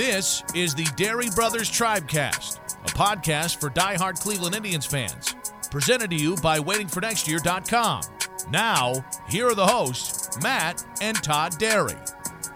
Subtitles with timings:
[0.00, 5.34] This is the Dery Brothers Tribecast, a podcast for diehard Cleveland Indians fans.
[5.70, 8.02] Presented to you by WaitingForNextYear.com.
[8.50, 11.98] Now, here are the hosts, Matt and Todd Dery.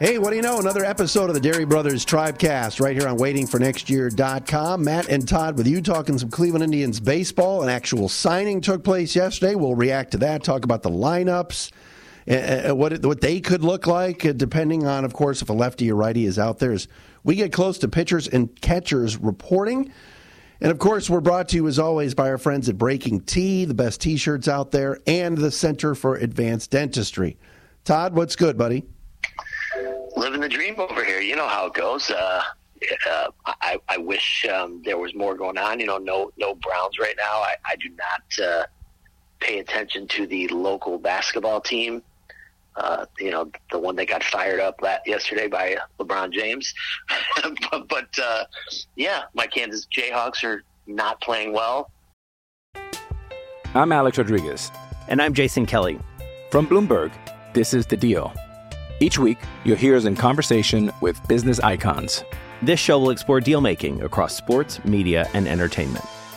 [0.01, 0.59] Hey, what do you know?
[0.59, 4.83] Another episode of the Dery Brothers Tribecast right here on waitingfornextyear.com.
[4.83, 7.63] Matt and Todd with you talking some Cleveland Indians baseball.
[7.63, 9.55] An actual signing took place yesterday.
[9.55, 11.73] We'll react to that, talk about the lineups,
[12.27, 15.93] uh, what, what they could look like, uh, depending on, of course, if a lefty
[15.93, 16.75] or righty is out there.
[17.25, 19.93] We get close to pitchers and catchers reporting.
[20.61, 23.65] And of course, we're brought to you as always by our friends at Breaking Tea,
[23.65, 27.37] the best t shirts out there, and the Center for Advanced Dentistry.
[27.85, 28.85] Todd, what's good, buddy?
[30.17, 31.21] living the dream over here.
[31.21, 32.11] You know how it goes.
[32.11, 32.43] Uh,
[33.11, 35.81] uh, I, I wish um, there was more going on.
[35.81, 37.41] You know, no no Browns right now.
[37.41, 38.67] I, I do not uh,
[39.41, 42.03] pay attention to the local basketball team.
[42.77, 46.75] Uh, you know, the one that got fired up la- yesterday by LeBron James.
[47.71, 48.45] but but uh,
[48.97, 51.91] yeah, my Kansas Jayhawks are not playing well.
[53.75, 54.71] I'm Alex Rodriguez.
[55.09, 55.99] And I'm Jason Kelly.
[56.51, 57.13] From Bloomberg,
[57.53, 58.33] this is The Deal.
[59.01, 62.25] Each week, you'll hear us in conversation with business icons.
[62.63, 66.05] This show will explore deal making across sports, media, and entertainment.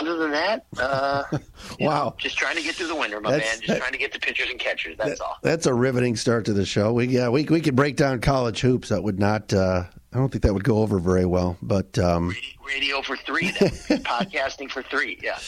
[0.00, 1.22] Other than that, uh,
[1.80, 2.04] Wow.
[2.04, 3.60] know, just trying to get through the winter, my That's- man.
[3.60, 4.96] Just that- trying to get the pitchers and catchers.
[4.98, 5.36] That's all.
[5.42, 6.92] That's a riveting start to the show.
[6.92, 8.88] We yeah, we we could break down college hoops.
[8.90, 9.52] That would not.
[9.52, 11.56] Uh, I don't think that would go over very well.
[11.62, 12.34] But um,
[12.66, 15.18] Radio for three, podcasting for three.
[15.22, 15.38] Yeah.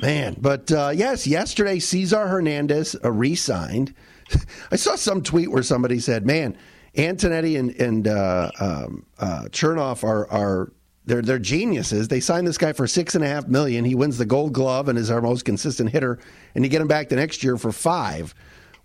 [0.00, 3.94] man, but uh, yes, yesterday Cesar Hernandez uh, re-signed.
[4.70, 6.56] I saw some tweet where somebody said, "Man,
[6.96, 10.72] Antonetti and and uh, um, uh, Chernoff are are."
[11.08, 12.06] They're, they're geniuses.
[12.08, 13.82] They signed this guy for six and a half million.
[13.84, 16.18] He wins the Gold Glove and is our most consistent hitter.
[16.54, 18.34] And you get him back the next year for five.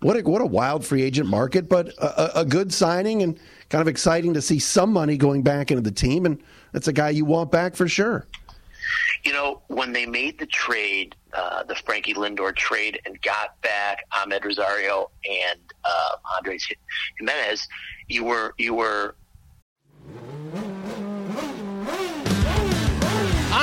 [0.00, 3.38] What a, what a wild free agent market, but a, a- a good signing and
[3.68, 6.24] kind of exciting to see some money going back into the team.
[6.24, 6.42] And
[6.72, 8.26] that's a guy you want back for sure.
[9.22, 14.04] You know, when they made the trade, uh, the Frankie Lindor trade, and got back
[14.12, 16.66] Amed Rosario and uh, Andres
[17.18, 17.66] Gimenez,
[18.08, 19.14] you were you were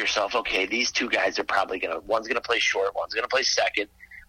[0.00, 3.14] yourself, okay, these two guys are probably going to one's going to play short, one's
[3.14, 3.88] going to play second,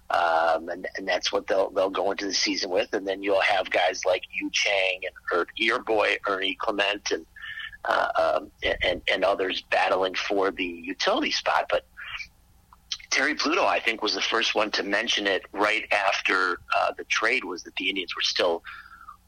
[0.09, 3.42] um, and and that's what they'll they'll go into the season with, and then you'll
[3.42, 7.26] have guys like Yu Chang and or your boy Ernie Clement and
[7.86, 8.52] uh, um,
[8.84, 11.85] and and others battling for the utility spot, but.
[13.09, 17.03] Terry Pluto, I think, was the first one to mention it right after uh, the
[17.03, 18.64] trade was that the Indians were still,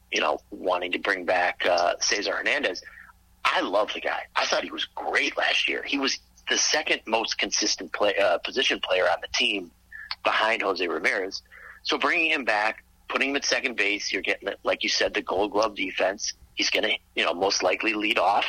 [0.09, 2.81] you know, wanting to bring back uh, Cesar Hernandez.
[3.43, 4.21] I love the guy.
[4.37, 5.83] I thought he was great last year.
[5.83, 6.19] He was
[6.49, 9.71] the second most consistent play, uh, position player on the team
[10.23, 11.41] behind Jose Ramirez.
[11.83, 15.21] So bringing him back, putting him at second base, you're getting, like you said, the
[15.21, 16.33] Gold Glove defense.
[16.55, 18.45] He's going to, you know, most likely lead off,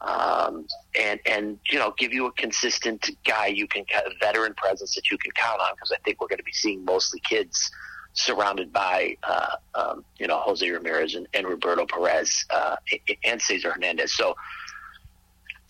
[0.00, 0.66] um,
[0.98, 5.10] and and you know, give you a consistent guy you can a veteran presence that
[5.10, 5.74] you can count on.
[5.74, 7.70] Because I think we're going to be seeing mostly kids
[8.14, 12.76] surrounded by, uh, um, you know, Jose Ramirez and, and Roberto Perez uh,
[13.24, 14.12] and Cesar Hernandez.
[14.12, 14.34] So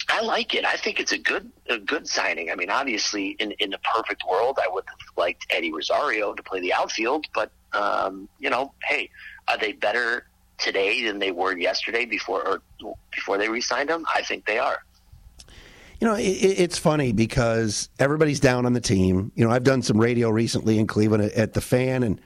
[0.08, 0.64] I like it.
[0.64, 2.50] I think it's a good a good signing.
[2.50, 6.43] I mean, obviously, in in the perfect world, I would have liked Eddie Rosario to
[6.43, 9.10] play the outfield, but um, you know, hey,
[9.49, 10.26] are they better
[10.58, 12.62] today than they were yesterday before or
[13.12, 14.06] before they re-signed him?
[14.14, 14.78] I think they are.
[16.00, 19.31] You know, it, it's funny because everybody's down on the team.
[19.34, 22.20] You know, I've done some radio recently in Cleveland at, at the Fan, and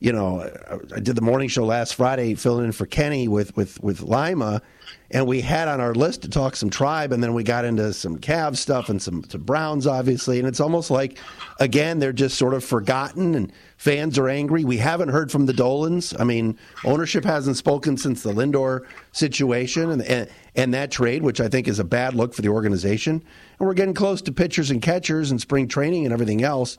[0.00, 0.50] you know,
[0.96, 4.62] I did the morning show last Friday, filling in for Kenny with with with Lima,
[5.10, 7.92] and we had on our list to talk some tribe, and then we got into
[7.92, 11.18] some Cavs stuff and some, some Browns, obviously, and it's almost like
[11.58, 14.64] again they're just sort of forgotten, and fans are angry.
[14.64, 16.14] We haven't heard from the Dolans.
[16.18, 21.42] I mean, ownership hasn't spoken since the Lindor situation and, and and that trade, which
[21.42, 23.22] I think is a bad look for the organization.
[23.58, 26.78] And we're getting close to pitchers and catchers and spring training and everything else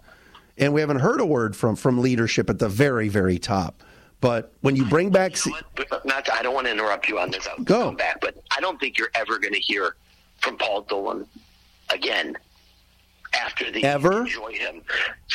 [0.62, 3.84] and we haven't heard a word from from leadership at the very very top.
[4.22, 7.18] But when you bring back, you know not to, I don't want to interrupt you
[7.20, 7.48] on this.
[7.48, 9.96] I'll Go come back, but I don't think you're ever going to hear
[10.40, 11.26] from Paul Dolan
[11.90, 12.38] again
[13.34, 14.84] after the ever enjoy him.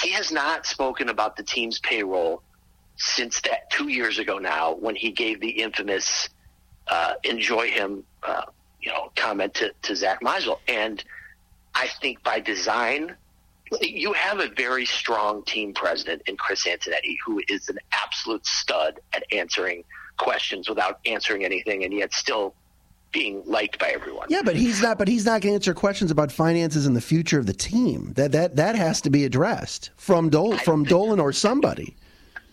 [0.02, 2.42] He has not spoken about the team's payroll
[2.96, 6.28] since that two years ago now when he gave the infamous
[6.86, 8.42] uh, "enjoy him" uh,
[8.80, 11.02] you know comment to, to Zach Meisel, and
[11.74, 13.16] I think by design
[13.80, 19.00] you have a very strong team president in Chris Antonetti, who is an absolute stud
[19.12, 19.84] at answering
[20.16, 22.54] questions without answering anything, and yet still
[23.12, 24.26] being liked by everyone.
[24.28, 24.98] Yeah, but he's not.
[24.98, 28.12] But he's not going to answer questions about finances and the future of the team.
[28.14, 31.96] That that that has to be addressed from Dol- from Dolan or somebody.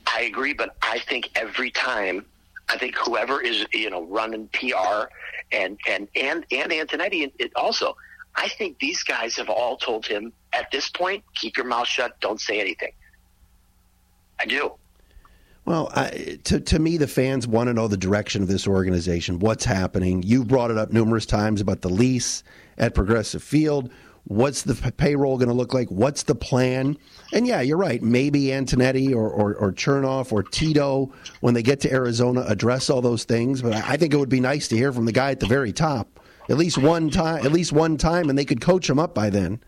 [0.07, 2.25] I agree, but I think every time,
[2.69, 5.09] I think whoever is you know running PR
[5.51, 7.95] and and and and Antonetti it also
[8.35, 12.19] I think these guys have all told him at this point, keep your mouth shut,
[12.19, 12.91] don't say anything.
[14.39, 14.73] I do.
[15.65, 19.39] Well, I, to to me, the fans want to know the direction of this organization.
[19.39, 20.21] What's happening?
[20.21, 22.43] You brought it up numerous times about the lease
[22.77, 23.89] at Progressive Field.
[24.25, 25.89] What's the payroll going to look like?
[25.89, 26.97] What's the plan?
[27.33, 28.01] And yeah, you're right.
[28.01, 33.01] Maybe Antonetti or, or, or Chernoff or Tito, when they get to Arizona, address all
[33.01, 33.61] those things.
[33.61, 35.73] But I think it would be nice to hear from the guy at the very
[35.73, 36.12] top
[36.49, 39.29] at least one time, at least one time, and they could coach him up by
[39.29, 39.61] then.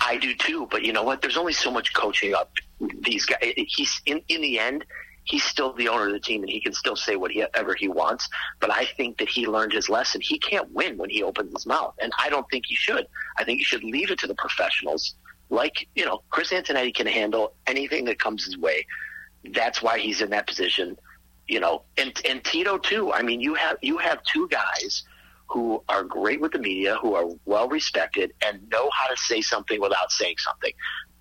[0.00, 1.22] I do too, but you know what?
[1.22, 2.52] There's only so much coaching up
[3.00, 3.38] these guys.
[3.42, 4.84] Eh, he's in in the end,
[5.24, 8.28] he's still the owner of the team, and he can still say whatever he wants.
[8.60, 10.20] But I think that he learned his lesson.
[10.20, 13.06] He can't win when he opens his mouth, and I don't think he should.
[13.38, 15.14] I think he should leave it to the professionals.
[15.50, 18.86] Like you know, Chris Antonetti can handle anything that comes his way.
[19.52, 20.96] That's why he's in that position.
[21.46, 23.12] You know, and and Tito too.
[23.12, 25.04] I mean, you have you have two guys
[25.48, 29.40] who are great with the media, who are well respected, and know how to say
[29.40, 30.72] something without saying something.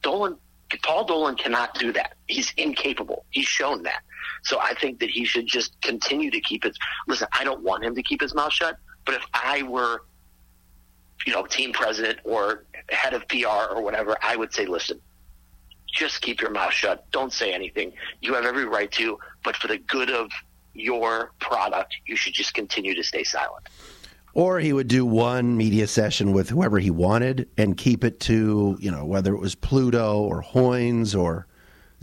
[0.02, 0.38] Dolan,
[0.82, 2.16] Paul Dolan cannot do that.
[2.28, 3.26] He's incapable.
[3.30, 4.02] He's shown that.
[4.44, 6.78] So I think that he should just continue to keep his.
[7.08, 10.04] Listen, I don't want him to keep his mouth shut, but if I were,
[11.26, 15.00] you know, team president or head of PR or whatever, I would say, listen,
[15.94, 17.10] just keep your mouth shut.
[17.12, 17.94] Don't say anything.
[18.22, 20.32] You have every right to, but for the good of
[20.74, 23.68] your product, you should just continue to stay silent.
[24.36, 28.78] Or he would do one media session with whoever he wanted and keep it to,
[28.80, 31.46] you know, whether it was Pluto or Hoynes or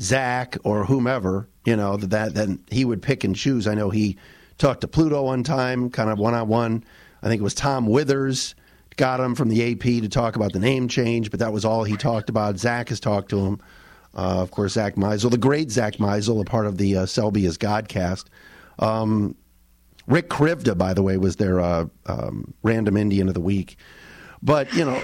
[0.00, 3.66] Zach or whomever, you know, that then he would pick and choose.
[3.66, 4.16] I know he
[4.58, 6.84] talked to Pluto one time, kind of one on one.
[7.22, 8.54] I think it was Tom Withers
[8.96, 11.84] got him from the AP to talk about the name change, but that was all
[11.84, 12.58] he talked about.
[12.58, 13.60] Zach has talked to him.
[14.14, 17.46] Uh, of course, Zach Meisel, the great Zach Meisel, a part of the uh, Selby
[17.46, 18.24] is Godcast.
[18.78, 19.36] Um,
[20.10, 23.76] Rick Krivda, by the way, was their uh, um, random Indian of the week.
[24.42, 25.00] But you know,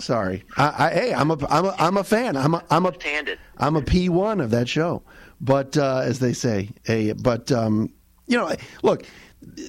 [0.00, 0.42] sorry.
[0.56, 2.36] I, I, hey, I'm a I'm a I'm a fan.
[2.36, 2.92] I'm a I'm a
[3.56, 5.02] I'm a P one of that show.
[5.40, 7.92] But uh, as they say, a but um,
[8.26, 9.04] you know, look.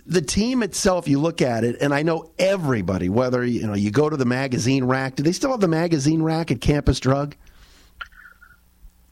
[0.08, 3.08] The team itself, you look at it, and I know everybody.
[3.08, 6.24] Whether you know you go to the magazine rack, do they still have the magazine
[6.24, 7.36] rack at Campus Drug?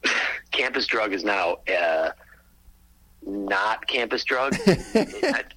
[0.50, 2.10] Campus Drug is now uh,
[3.22, 4.54] not campus drug.
[4.66, 4.78] it,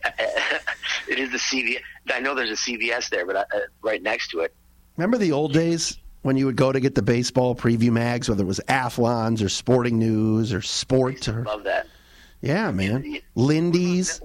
[1.08, 1.82] it is the CVS.
[2.10, 3.46] I know there's a CVS there, but uh,
[3.82, 4.54] right next to it.
[4.98, 8.44] Remember the old days when you would go to get the baseball preview mags, whether
[8.44, 11.88] it was Athlons or Sporting News or Sports or love that.
[12.42, 13.20] Yeah, man.
[13.36, 14.22] Lindy's.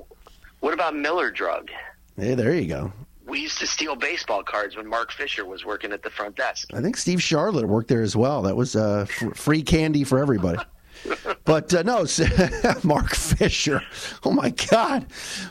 [0.60, 1.70] What about Miller Drug?
[2.16, 2.92] Hey, there you go.
[3.26, 6.72] We used to steal baseball cards when Mark Fisher was working at the front desk.
[6.72, 8.42] I think Steve Charlotte worked there as well.
[8.42, 10.62] That was uh, f- free candy for everybody.
[11.44, 12.06] but uh, no,
[12.82, 13.82] Mark Fisher.
[14.24, 15.06] Oh my God!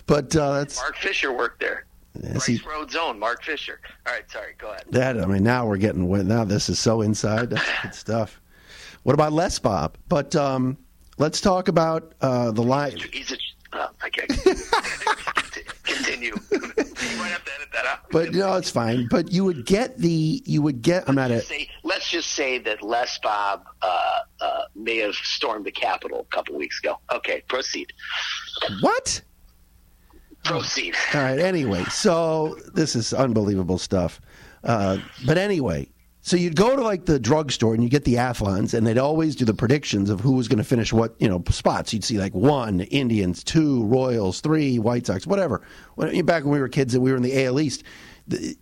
[0.06, 1.86] But uh, that's Mark Fisher worked there.
[2.22, 3.80] Yes, Rice Road Zone, Mark Fisher.
[4.08, 4.86] All right, sorry, go ahead.
[4.90, 6.46] That I mean, now we're getting now.
[6.46, 7.50] This is so inside.
[7.50, 8.42] That's good stuff.
[9.04, 9.98] What about Les Bob?
[10.08, 10.78] But um,
[11.18, 12.98] let's talk about uh, the line.
[13.12, 13.38] He's a.
[15.86, 16.36] continue.
[17.06, 18.00] You might have to edit that out.
[18.12, 19.08] But no, it's fine.
[19.10, 21.08] But you would get the you would get.
[21.08, 21.42] I'm not a.
[21.42, 26.36] Say, let's just say that Les Bob uh, uh, may have stormed the Capitol a
[26.36, 26.98] couple weeks ago.
[27.14, 27.94] Okay, proceed.
[28.82, 29.22] What?
[30.44, 30.96] Proceed.
[31.14, 31.40] All right.
[31.40, 34.20] Anyway, so this is unbelievable stuff.
[34.64, 35.88] Uh, but anyway,
[36.26, 39.36] so you'd go to like the drugstore and you get the athlons, and they'd always
[39.36, 41.94] do the predictions of who was going to finish what you know spots.
[41.94, 45.62] You'd see like one Indians, two Royals, three White Sox, whatever.
[45.94, 47.84] When, back when we were kids and we were in the AL East,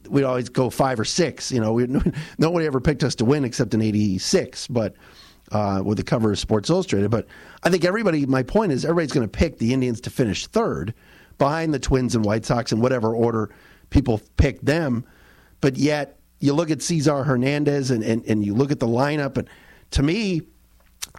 [0.10, 1.54] we'd always go five or six.
[1.54, 1.88] You know, we,
[2.38, 4.96] nobody ever picked us to win except in '86, but.
[5.52, 7.28] Uh, with the cover of Sports Illustrated, but
[7.62, 8.26] I think everybody.
[8.26, 10.96] My point is, everybody's going to pick the Indians to finish third,
[11.38, 13.54] behind the Twins and White Sox in whatever order
[13.92, 15.06] people pick them.
[15.62, 19.38] But yet, you look at Cesar Hernandez and, and, and you look at the lineup,
[19.38, 19.50] and
[19.92, 20.42] to me,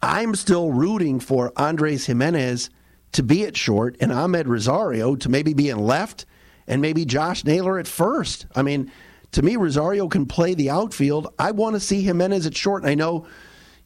[0.02, 2.69] I'm still rooting for Andres Gimenez
[3.12, 6.26] to be at short and Amed Rosario to maybe be in left
[6.66, 8.45] and maybe Josh Naylor at first.
[8.54, 8.93] I mean,
[9.33, 11.33] to me, Rosario can play the outfield.
[11.38, 12.83] I want to see Gimenez at short.
[12.83, 13.26] And I know,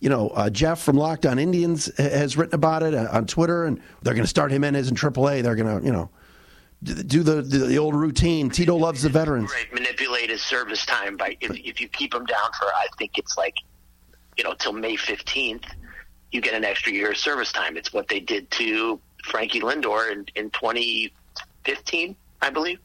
[0.00, 3.64] you know, uh, Jeff from Locked On Indians has written about it uh, on Twitter,
[3.64, 5.44] and they're going to start Gimenez in AAA.
[5.44, 6.10] They're going to, you know,
[6.82, 8.50] do the, the the old routine.
[8.50, 9.50] Tito loves the veterans.
[9.50, 13.18] Right, manipulate his service time by if, if you keep him down for I think
[13.18, 13.54] it's like
[14.36, 15.64] you know till May fifteenth,
[16.30, 17.76] you get an extra year of service time.
[17.76, 21.12] It's what they did to Frankie Lindor in in twenty
[21.64, 22.78] fifteen, I believe.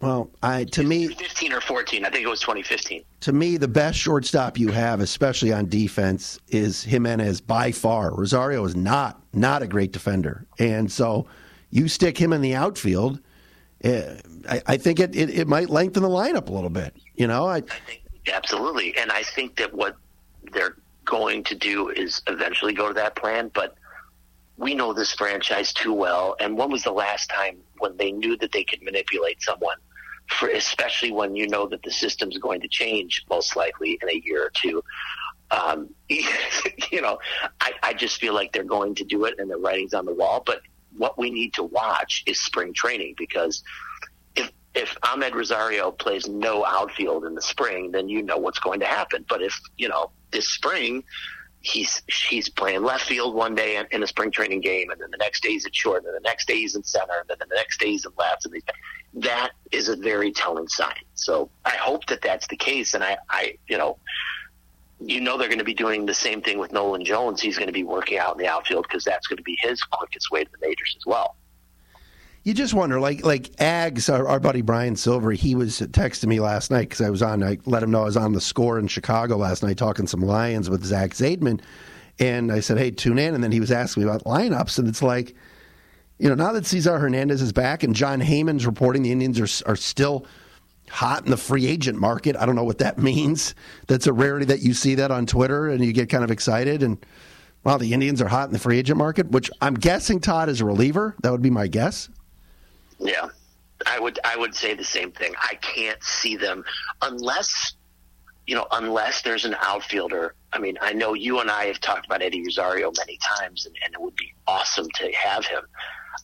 [0.00, 3.04] Well, I to me, Fifteen or fourteen, I think it was twenty fifteen.
[3.20, 8.12] to me, the best shortstop you have, especially on defense, is Gimenez by far.
[8.12, 11.26] Rosario is not not a great defender, and so
[11.72, 13.18] you stick him in the outfield.
[13.82, 16.94] eh, I, I think it, it, it might lengthen the lineup a little bit.
[17.16, 18.02] You know, I, I think
[18.32, 19.96] absolutely, and I think that what
[20.52, 23.50] they're going to do is eventually go to that plan.
[23.52, 23.74] But
[24.56, 26.36] we know this franchise too well.
[26.38, 29.76] And when was the last time when they knew that they could manipulate someone?
[30.28, 34.22] For especially when you know that the system's going to change most likely in a
[34.24, 34.84] year or two.
[35.50, 37.18] Um, you know,
[37.60, 40.14] I, I just feel like they're going to do it, and the writing's on the
[40.14, 40.42] wall.
[40.46, 40.62] But
[40.96, 43.62] what we need to watch is spring training because
[44.36, 48.80] if if Amed Rosario plays no outfield in the spring, then you know what's going
[48.80, 49.24] to happen.
[49.28, 51.04] But if you know this spring
[51.62, 55.16] he's he's playing left field one day in, a spring training game, and then the
[55.16, 57.54] next day he's at short, and the next day he's in center, and then the
[57.54, 58.62] next day he's in left, and
[59.14, 60.92] that is a very telling sign.
[61.14, 63.98] So I hope that that's the case, and I, I you know.
[65.04, 67.40] You know they're going to be doing the same thing with Nolan Jones.
[67.40, 69.82] He's going to be working out in the outfield because that's going to be his
[69.82, 71.36] quickest way to the majors as well.
[72.44, 76.40] you just wonder, like like Ags, our, our buddy Brian Silver, he was texting me
[76.40, 77.42] last night because I was on.
[77.42, 80.20] I let him know I was on the score in Chicago last night talking some
[80.22, 81.60] Lions with Zach Zaidman,
[82.18, 84.88] and I said, "Hey, tune in." And then he was asking me about lineups, and
[84.88, 85.34] it's like,
[86.18, 89.70] you know, now that Cesar Hernandez is back and Jon Heyman's reporting the Indians are
[89.70, 90.26] are still
[90.92, 92.36] hot in the free agent market.
[92.36, 93.54] I don't know what that means.
[93.88, 96.82] That's a rarity that you see that on Twitter and you get kind of excited
[96.82, 97.04] and.
[97.64, 100.60] Wow, the Indians are hot in the free agent market, which I'm guessing Todd is
[100.60, 101.14] a reliever.
[101.22, 102.08] That would be my guess.
[102.98, 103.28] Yeah,
[103.86, 105.32] I would I would say the same thing.
[105.38, 106.64] I can't see them
[107.02, 107.74] unless
[108.48, 110.34] you know unless there's an outfielder.
[110.52, 113.76] I mean, I know you and I have talked about Eddie Rosario many times, and,
[113.84, 115.62] and it would be awesome to have him.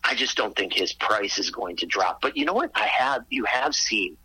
[0.03, 2.21] I just don't think his price is going to drop.
[2.21, 2.73] But you know what?
[2.75, 4.17] I have you have seen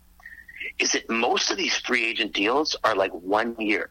[0.78, 3.90] is that most of these free agent deals are like one year.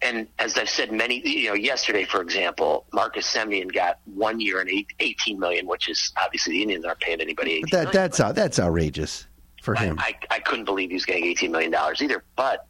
[0.00, 4.60] And as I've said many, you know, yesterday, for example, Marcus Semien got one year
[4.60, 7.92] and eight, 18 million, which is obviously the Indians aren't paying anybody 18 that million,
[7.92, 9.26] that's out, that's outrageous
[9.62, 9.96] for him.
[10.00, 12.24] I, I couldn't believe he was getting $18 million either.
[12.34, 12.66] But,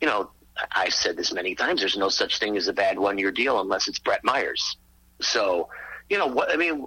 [0.00, 1.80] you know, I- I've said this many times.
[1.80, 4.76] There's no such thing as a bad one year deal unless it's Brett Myers.
[5.20, 5.68] So,
[6.08, 6.86] you know, what I mean,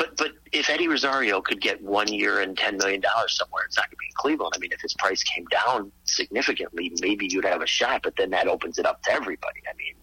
[0.00, 3.86] but but if Eddie Rosario could get one year and $10 million somewhere, it's not
[3.86, 4.54] going to be in Cleveland.
[4.56, 8.30] I mean, if his price came down significantly, maybe you'd have a shot, but then
[8.30, 9.60] that opens it up to everybody.
[9.70, 9.94] I mean,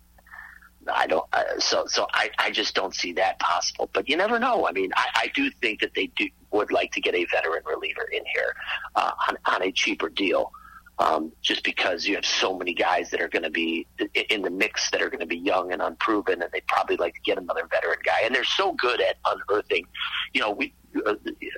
[0.93, 1.25] I don't.
[1.33, 3.89] Uh, so so I, I just don't see that possible.
[3.91, 4.67] But you never know.
[4.67, 7.63] I mean, I, I do think that they do would like to get a veteran
[7.65, 8.55] reliever in here
[8.95, 10.51] uh, on on a cheaper deal.
[10.99, 13.85] Um, just because you have so many guys that are going to be
[14.31, 17.13] in the mix that are going to be young and unproven, and they probably like
[17.13, 18.21] to get another veteran guy.
[18.23, 19.85] And they're so good at unearthing,
[20.33, 20.73] you know, we,
[21.05, 21.13] uh,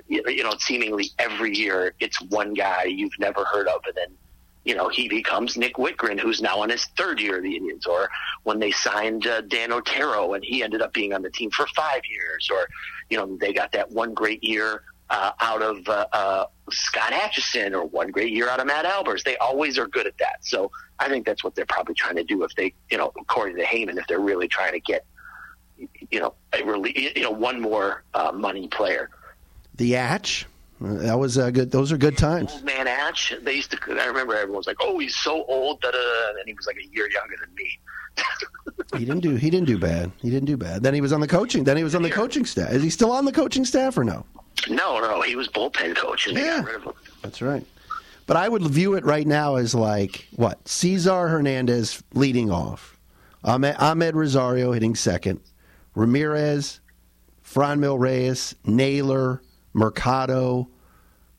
[0.10, 4.18] you know, seemingly every year it's one guy you've never heard of, and then
[4.66, 7.86] you know, he becomes Nick Wittgren, who's now on his third year of the Indians,
[7.86, 8.10] or
[8.44, 11.66] when they signed uh, Dan Otero and he ended up being on the team for
[11.76, 12.68] five years, or,
[13.10, 17.74] you know, they got that one great year uh, out of uh, uh, Scott Atchison
[17.74, 19.24] or one great year out of Matt Albers.
[19.24, 20.46] They always are good at that.
[20.46, 23.58] So I think that's what they're probably trying to do if they, you know, according
[23.58, 25.06] to Heyman, if they're really trying to get,
[26.12, 29.10] you know, a really, you know, one more uh, money player.
[29.76, 30.46] The Atch,
[30.82, 31.72] that was uh, good.
[31.72, 32.52] Those are good times.
[32.54, 33.34] Old man Atch.
[33.42, 33.78] They used to.
[34.00, 36.40] I remember everyone was like, "Oh, he's so old." Da, da, da.
[36.40, 37.80] And he was like a year younger than me.
[38.98, 39.36] He didn't do.
[39.36, 40.12] He didn't do bad.
[40.20, 40.82] He didn't do bad.
[40.82, 41.64] Then he was on the coaching.
[41.64, 42.72] Then he was on the coaching staff.
[42.72, 44.26] Is he still on the coaching staff or no?
[44.68, 46.94] No, no, he was bullpen coach, and they got rid of him.
[47.22, 47.66] That's right.
[48.26, 53.00] But I would view it right now as like what Cesar Hernandez leading off,
[53.44, 55.40] Amed, Amed Rosario hitting second,
[55.96, 56.80] Ramirez,
[57.44, 59.42] Franmil Reyes, Naylor,
[59.74, 60.70] Mercado,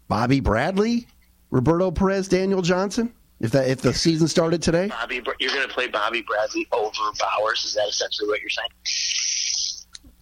[0.09, 1.07] Bobby Bradley,
[1.51, 3.13] Roberto Perez, Daniel Johnson.
[3.39, 6.91] If that if the season started today, Bobby, you're going to play Bobby Bradley over
[6.93, 7.65] Bauers.
[7.65, 8.69] Is that essentially what you're saying?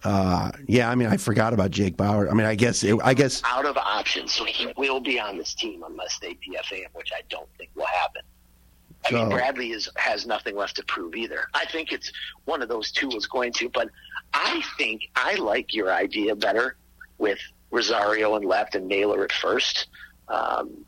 [0.03, 0.89] Uh, yeah.
[0.89, 2.29] I mean, I forgot about Jake Bauer.
[2.29, 5.37] I mean, I guess it, I guess Out of options, so he will be on
[5.37, 8.21] this team unless they DFA him, which I don't think will happen.
[9.07, 11.47] I mean, Bradley is has nothing left to prove either.
[11.53, 12.11] I think it's
[12.45, 13.89] one of those two is going to, but
[14.33, 16.75] I think I like your idea better
[17.17, 17.39] with
[17.71, 19.87] Rosario and left and Naylor at first.
[20.27, 20.85] Um,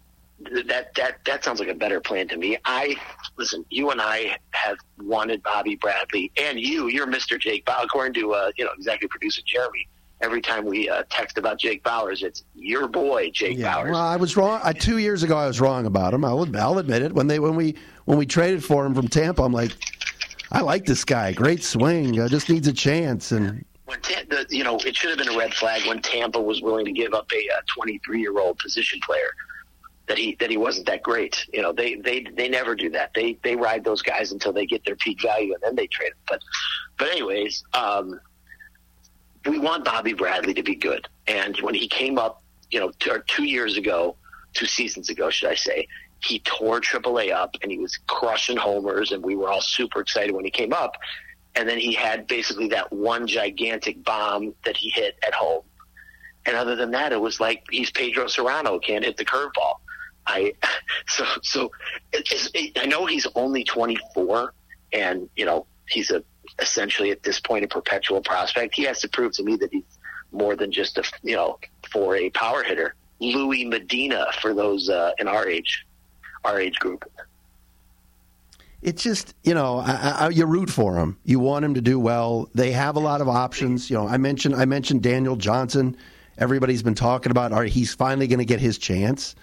[0.66, 2.58] that that that sounds like a better plan to me.
[2.66, 2.96] I
[3.38, 3.66] listen.
[3.70, 7.40] You and I have wanted Bobby Bradley, and you, you're Mr.
[7.40, 7.84] Jake Bauer.
[7.84, 9.88] According to uh, you know executive producer Jeremy,
[10.22, 13.92] every time we uh, text about Jake Bauers, it's your boy Jake Yeah, Bauers.
[13.92, 14.60] well, I was wrong.
[14.64, 16.24] I, two years ago, I was wrong about him.
[16.26, 17.14] I'll, I'll admit it.
[17.14, 19.72] When they when we when we traded for him from Tampa, I'm like,
[20.52, 21.34] I like this guy.
[21.34, 22.20] Great swing.
[22.20, 23.32] Uh, just needs a chance.
[23.32, 23.64] And
[24.30, 26.92] the, you know it should have been a red flag when Tampa was willing to
[26.94, 27.44] give up a
[27.76, 29.32] 23 year old position player
[30.08, 31.46] that he that he wasn't that great.
[31.54, 33.12] You know they they they never do that.
[33.14, 36.12] They they ride those guys until they get their peak value and then they trade
[36.12, 36.20] them.
[36.28, 36.42] But
[36.98, 38.20] but anyways, um,
[39.48, 41.08] we want Bobby Bradley to be good.
[41.28, 44.16] And when he came up, you know, two, two years ago,
[44.54, 45.88] two seasons ago, should I say,
[46.24, 50.34] he tore AAA up and he was crushing homers, and we were all super excited
[50.36, 50.96] when he came up.
[51.56, 55.64] And then he had basically that one gigantic bomb that he hit at home.
[56.46, 59.76] And other than that, it was like he's Pedro Cerrano, can't hit the curveball.
[60.32, 60.54] I
[61.08, 61.72] so so
[62.14, 64.54] it, I know he's only 24,
[64.94, 66.24] and you know he's a
[66.60, 68.76] essentially at this point a perpetual prospect.
[68.76, 69.84] He has to prove to me that he's
[70.32, 71.60] more than just a you know
[71.92, 72.96] for a power hitter.
[73.20, 75.86] Louis Medina for those uh, in our age,
[76.44, 77.06] our age group.
[78.82, 81.18] it's just you know I, I, you root for him.
[81.24, 82.50] You want him to do well.
[82.56, 83.90] They have a lot of options.
[83.90, 85.98] You know, I mentioned I mentioned Daniel Johnson.
[86.38, 87.52] Everybody's been talking about.
[87.52, 89.36] All right, he's finally going to get his chance.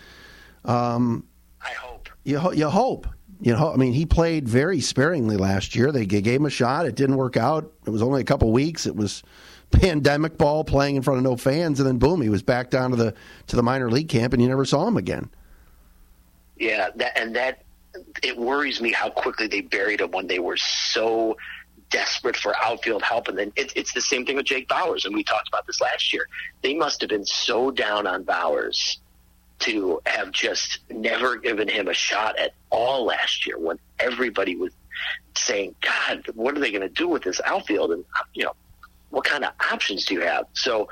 [0.65, 1.25] Um,
[1.61, 2.09] I hope.
[2.25, 3.07] You ho- you hope.
[3.41, 5.93] You know, I mean, he played very sparingly last year.
[5.93, 6.87] They gave him a shot.
[6.87, 7.73] It didn't work out.
[7.87, 8.85] It was only a couple weeks.
[8.87, 9.23] It was
[9.71, 12.91] pandemic ball playing in front of no fans, and then boom, he was back down
[12.91, 13.15] to the
[13.47, 15.31] to the minor league camp, and you never saw him again.
[16.57, 17.63] Yeah, that and that
[18.23, 21.37] it worries me how quickly they buried him when they were so
[21.91, 23.29] desperate for outfield help.
[23.29, 25.81] And then it, it's the same thing with Jake Bauers, and we talked about this
[25.81, 26.29] last year.
[26.63, 28.99] They must have been so down on Bauers
[29.61, 34.73] to have just never given him a shot at all last year when everybody was
[35.37, 38.55] saying, "God, what are they going to do with this outfield?" And you know,
[39.11, 40.47] what kind of options do you have?
[40.53, 40.89] So.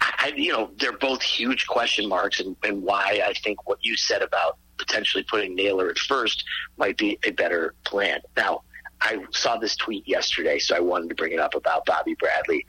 [0.00, 3.96] I, you know, they're both huge question marks, and, and why I think what you
[3.96, 6.44] said about potentially putting Naylor at first
[6.76, 8.20] might be a better plan.
[8.36, 8.62] Now,
[9.00, 12.66] I saw this tweet yesterday, so I wanted to bring it up about Bobby Bradley.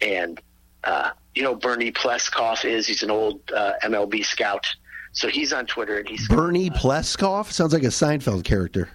[0.00, 0.40] And,
[0.84, 4.66] uh, you know, Bernie Pleskoff is, he's an old uh, MLB scout.
[5.12, 8.88] So he's on Twitter and he's, Bernie Pleskoff sounds like a Seinfeld character.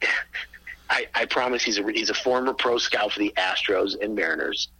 [0.90, 4.70] I, I promise he's a, he's a former pro scout for the Astros and Mariners.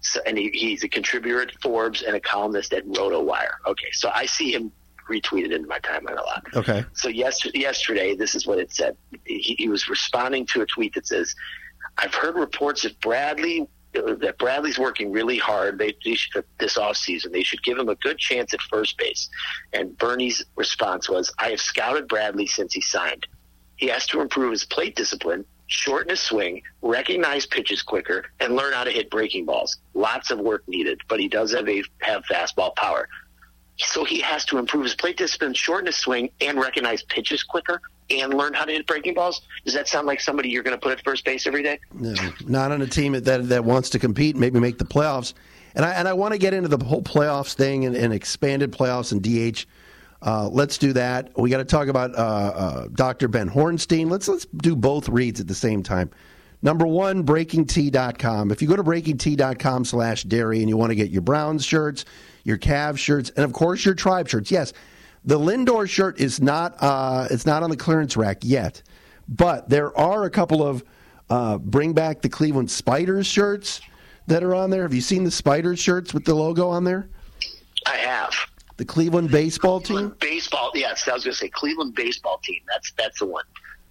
[0.00, 3.56] So, and he, he's a contributor at Forbes and a columnist at RotoWire.
[3.66, 4.72] Okay, so I see him
[5.10, 6.46] retweeted into my timeline a lot.
[6.56, 6.86] Okay.
[6.94, 8.96] So yes, yesterday, this is what it said.
[9.26, 11.34] He, he was responding to a tweet that says,
[11.98, 15.78] "I've heard reports that Bradley that Bradley's working really hard.
[15.78, 17.32] They, they should, this off season.
[17.32, 19.28] They should give him a good chance at first base."
[19.72, 23.26] And Bernie's response was, "I have scouted Bradley since he signed.
[23.76, 28.72] He has to improve his plate discipline." Shorten his swing, recognize pitches quicker, and learn
[28.72, 29.76] how to hit breaking balls.
[29.94, 33.08] Lots of work needed, but he does have a have fastball power.
[33.78, 37.80] So he has to improve his plate discipline, shorten his swing, and recognize pitches quicker,
[38.10, 39.42] and learn how to hit breaking balls.
[39.64, 41.78] Does that sound like somebody you're going to put at first base every day?
[41.92, 42.14] No,
[42.46, 45.34] not on a team that that wants to compete, maybe make the playoffs.
[45.74, 48.72] And I and I want to get into the whole playoffs thing and, and expanded
[48.72, 49.66] playoffs and DH.
[50.22, 51.30] Uh, let's do that.
[51.38, 53.28] We got to talk about uh, uh, Dr.
[53.28, 54.10] Ben Hornstein.
[54.10, 56.10] Let's let's do both reads at the same time.
[56.62, 58.50] Number one, BreakingT.com.
[58.50, 62.04] If you go to BreakingT.com slash dery and you want to get your Browns shirts,
[62.44, 64.50] your Cavs shirts, and of course your Tribe shirts.
[64.50, 64.74] Yes,
[65.24, 68.82] the Lindor shirt is not uh, it's not on the clearance rack yet,
[69.28, 70.84] but there are a couple of
[71.28, 73.80] uh, bring back the Cleveland Spiders shirts
[74.26, 74.82] that are on there.
[74.82, 77.08] Have you seen the Spiders shirts with the logo on there?
[77.86, 78.34] I have.
[78.76, 80.14] The Cleveland baseball team?
[80.20, 81.06] Baseball, yes.
[81.06, 82.60] I was going to say Cleveland baseball team.
[82.72, 83.44] That's that's the one.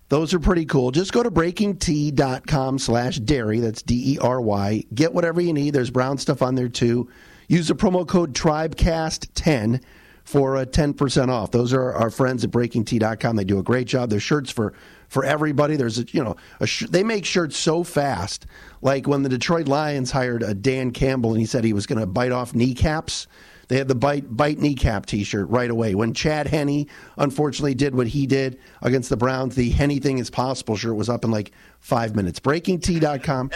[0.09, 0.89] Those are pretty cool.
[0.89, 3.61] Just go to breakingt.com slash dery.
[3.61, 4.83] That's D E R Y.
[4.93, 5.75] Get whatever you need.
[5.75, 7.07] There's brown stuff on there too.
[7.47, 9.83] Use the promo code TRIBECAST10
[10.29, 11.49] for uh, 10% off.
[11.49, 13.35] Those are our friends at breakingt.com.
[13.35, 14.11] They do a great job.
[14.11, 14.73] Their shirts for,
[15.07, 15.75] for everybody.
[15.75, 18.45] There's, a, you know, a sh- they make shirts so fast.
[18.83, 21.99] Like when the Detroit Lions hired a Dan Campbell and he said he was going
[21.99, 23.25] to bite off kneecaps.
[23.69, 25.95] They had the bite bite kneecap T-shirt right away.
[25.95, 26.85] When Chad Henne
[27.17, 31.23] unfortunately did what he did against the Browns, the anything is possible shirt was up
[31.23, 32.39] in like five minutes.
[32.39, 33.49] BreakingT.com.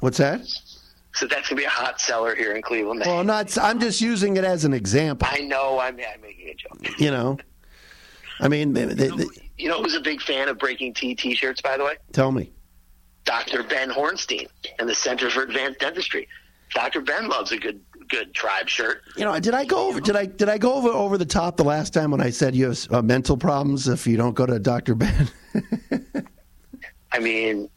[0.00, 0.40] What's that?
[1.14, 3.02] So that's going to be a hot seller here in Cleveland.
[3.06, 3.56] Well, I'm not.
[3.58, 5.28] I'm just using it as an example.
[5.30, 5.78] I know.
[5.78, 6.98] I'm, I'm making a joke.
[7.00, 7.38] You know.
[8.40, 9.10] I mean, they, they,
[9.56, 11.96] you know who's a big fan of Breaking T T-shirts, by the way?
[12.12, 12.50] Tell me.
[13.24, 13.62] Dr.
[13.62, 14.48] Ben Hornstein
[14.78, 16.28] and the Center for Advanced Dentistry.
[16.74, 17.00] Dr.
[17.00, 19.02] Ben loves a good good tribe shirt.
[19.16, 20.00] You know, did I go over?
[20.00, 22.54] Did I did I go over over the top the last time when I said
[22.54, 24.94] you have uh, mental problems if you don't go to Dr.
[24.94, 25.30] Ben?
[27.12, 27.70] I mean,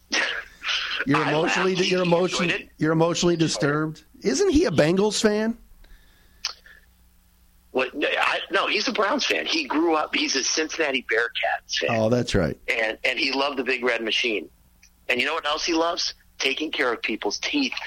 [1.06, 4.04] you're emotionally you're emotionally you're emotionally disturbed.
[4.22, 5.58] Isn't he a Bengals fan?
[7.72, 7.92] What?
[7.96, 9.46] I, no, he's a Browns fan.
[9.46, 10.16] He grew up.
[10.16, 11.90] He's a Cincinnati Bearcats fan.
[11.92, 12.58] Oh, that's right.
[12.68, 14.50] And and he loved the Big Red Machine.
[15.10, 16.16] And you know what else he loves?
[16.40, 17.78] Taking care of people's teeth.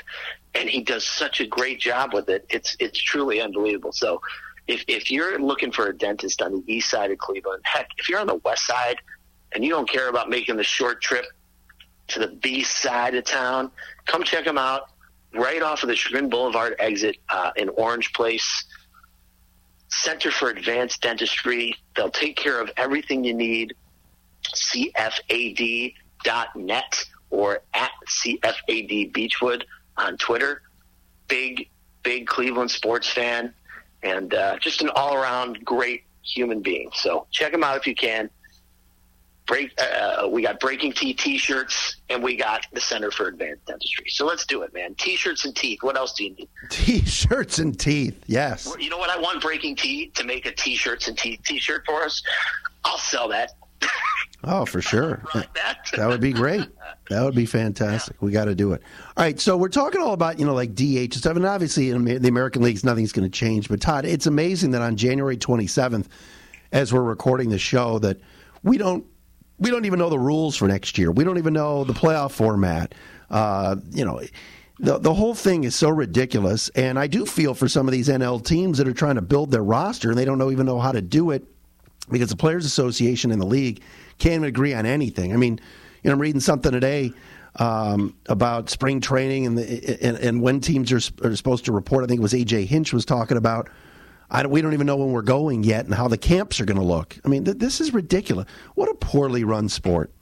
[0.54, 2.46] And he does such a great job with it.
[2.48, 3.92] It's it's truly unbelievable.
[3.92, 4.20] So,
[4.68, 8.08] if if you're looking for a dentist on the east side of Cleveland, heck, if
[8.08, 8.96] you're on the west side
[9.52, 11.24] and you don't care about making the short trip
[12.10, 13.70] to the B side of town,
[14.06, 14.90] come check him out
[15.34, 18.64] right off of the Chagrin Boulevard exit uh, in Orange Place.
[19.88, 21.74] Center for Advanced Dentistry.
[21.96, 23.74] They'll take care of everything you need.
[24.54, 25.94] CFAD.net
[27.30, 30.62] or at CFAD Beechwood on Twitter.
[31.28, 31.68] Big,
[32.02, 33.52] big Cleveland sports fan
[34.02, 36.90] and uh, just an all around great human being.
[36.94, 38.30] So check him out if you can.
[39.50, 44.06] Break, uh, we got Breaking T t-shirts and we got the Center for Advanced Dentistry.
[44.06, 44.94] So let's do it, man.
[44.94, 45.82] T-shirts and teeth.
[45.82, 46.48] What else do you need?
[46.70, 48.22] T-shirts and teeth.
[48.28, 48.72] Yes.
[48.78, 49.10] You know what?
[49.10, 52.22] I want Breaking T to make a t-shirts and teeth t-shirt for us.
[52.84, 53.50] I'll sell that.
[54.42, 55.22] Oh, for sure.
[55.34, 55.86] that.
[55.94, 56.66] that would be great.
[57.10, 58.22] That would be fantastic.
[58.22, 58.80] We got to do it.
[59.14, 61.90] All right, so we're talking all about you know like DH and stuff, and obviously
[61.90, 63.68] in the American leagues nothing's going to change.
[63.68, 66.06] But Todd, it's amazing that on January 27th,
[66.72, 68.18] as we're recording the show, that
[68.62, 69.04] we don't
[69.60, 71.12] we don't even know the rules for next year.
[71.12, 72.94] We don't even know the playoff format.
[73.30, 74.20] Uh, you know.
[74.82, 78.08] The, the whole thing is so ridiculous, and I do feel for some of these
[78.08, 80.90] NL teams that are trying to build their roster and they don't even know how
[80.90, 81.44] to do it
[82.10, 83.82] because the Players Association and the league
[84.18, 85.34] can't even agree on anything.
[85.34, 85.60] I mean,
[86.02, 87.12] you know, I'm reading something today
[87.56, 92.04] um, about spring training and, the, and, and when teams are, are, supposed to report.
[92.04, 93.68] I think it was AJ Hinch was talking about.
[94.32, 96.78] Don't, we don't even know when we're going yet and how the camps are going
[96.78, 97.16] to look.
[97.24, 98.46] I mean, th- this is ridiculous.
[98.74, 100.12] What a poorly run sport.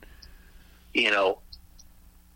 [0.94, 1.40] You know,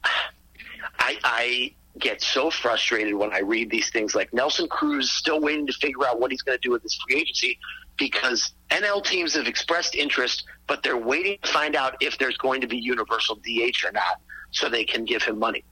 [0.04, 5.66] I, I get so frustrated when I read these things like Nelson Cruz still waiting
[5.66, 7.58] to figure out what he's going to do with his free agency
[7.98, 12.60] because NL teams have expressed interest, but they're waiting to find out if there's going
[12.60, 15.64] to be universal DH or not so they can give him money.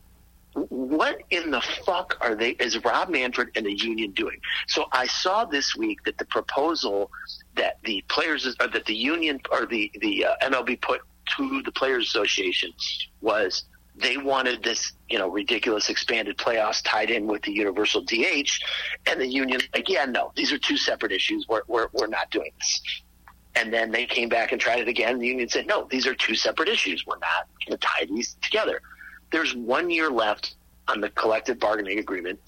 [0.54, 4.40] What in the fuck are they, is Rob Manfred and the union doing?
[4.66, 7.10] So I saw this week that the proposal
[7.54, 11.02] that the players, or that the union or the, the uh, MLB put
[11.36, 12.72] to the Players Association
[13.20, 13.64] was
[13.96, 18.50] they wanted this, you know, ridiculous expanded playoffs tied in with the universal DH,
[19.06, 21.46] and the union like, yeah, no, these are two separate issues.
[21.48, 23.02] We're we're we're not doing this.
[23.56, 25.18] And then they came back and tried it again.
[25.18, 27.04] The union said, no, these are two separate issues.
[27.04, 28.80] We're not going to tie these together.
[29.30, 30.54] There's one year left
[30.88, 32.38] on the collective bargaining agreement.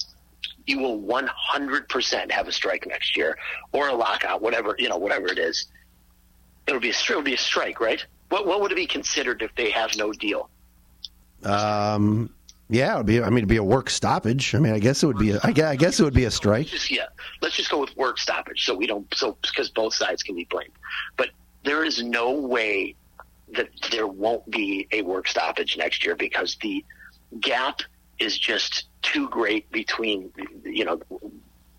[0.67, 3.37] You will 100% have a strike next year
[3.73, 5.67] or a lockout, whatever, you know, whatever it is.
[6.67, 8.05] It'll be a, it'll be a strike, right?
[8.29, 10.49] What, what would it be considered if they have no deal?
[11.45, 12.33] Um,
[12.69, 13.21] yeah, it'd be.
[13.21, 14.55] I mean, it'd be a work stoppage.
[14.55, 15.33] I mean, I guess it would be.
[15.33, 16.69] A, I, guess, I guess it would be a strike.
[16.69, 17.07] Just, yeah,
[17.43, 19.13] let's just go with work stoppage, so we don't.
[19.15, 20.73] So because both sides can be blamed,
[21.17, 21.29] but
[21.65, 22.95] there is no way
[23.53, 26.85] that there won't be a work stoppage next year because the
[27.41, 27.81] gap
[28.19, 30.31] is just too great between
[30.65, 31.01] you know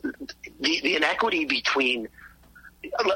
[0.02, 2.08] the, the inequity between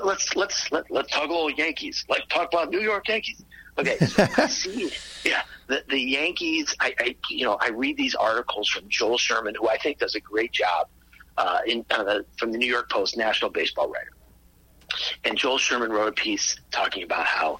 [0.03, 2.05] let's let's let, let's talk a little Yankees.
[2.09, 3.43] Let's talk about New York Yankees.
[3.77, 4.91] Okay, so I see,
[5.23, 6.75] yeah, the, the Yankees.
[6.79, 10.15] I, I, you know, I read these articles from Joel Sherman, who I think does
[10.15, 10.87] a great job
[11.37, 14.11] uh, in uh, from the New York Post, national baseball writer.
[15.23, 17.59] And Joel Sherman wrote a piece talking about how,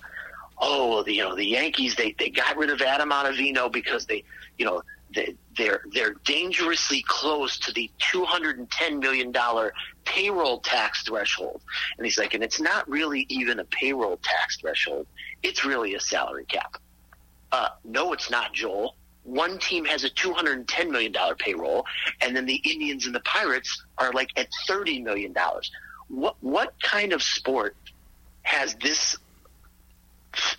[0.67, 4.23] oh, the, you know, the Yankees they they got rid of Adam Ottavino because they,
[4.57, 4.83] you know,
[5.15, 11.61] they, they're they're dangerously close to the 210 million dollar payroll tax threshold.
[11.97, 15.07] And he's like, and it's not really even a payroll tax threshold;
[15.41, 16.75] it's really a salary cap.
[17.51, 18.95] Uh, no, it's not, Joel.
[19.23, 21.85] One team has a 210 million dollar payroll,
[22.21, 25.71] and then the Indians and the Pirates are like at 30 million dollars.
[26.09, 27.75] What what kind of sport
[28.43, 29.17] has this